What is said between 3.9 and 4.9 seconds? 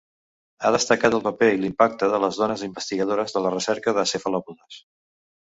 de cefalòpodes.